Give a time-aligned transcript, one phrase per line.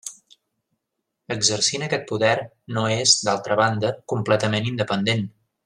[1.35, 2.33] Exercint aquest poder,
[2.79, 5.27] no és, d'altra banda, completament independent.